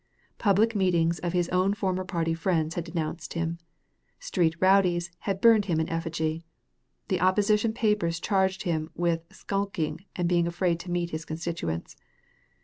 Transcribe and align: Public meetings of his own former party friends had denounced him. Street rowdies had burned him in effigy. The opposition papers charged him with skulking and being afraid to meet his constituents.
Public 0.39 0.75
meetings 0.75 1.19
of 1.19 1.33
his 1.33 1.47
own 1.49 1.75
former 1.75 2.03
party 2.03 2.33
friends 2.33 2.73
had 2.73 2.85
denounced 2.85 3.35
him. 3.35 3.59
Street 4.19 4.55
rowdies 4.59 5.11
had 5.29 5.39
burned 5.39 5.65
him 5.65 5.79
in 5.79 5.87
effigy. 5.89 6.43
The 7.09 7.21
opposition 7.21 7.71
papers 7.71 8.19
charged 8.19 8.63
him 8.63 8.89
with 8.95 9.21
skulking 9.29 10.05
and 10.15 10.27
being 10.27 10.47
afraid 10.47 10.79
to 10.79 10.91
meet 10.91 11.11
his 11.11 11.23
constituents. 11.23 11.95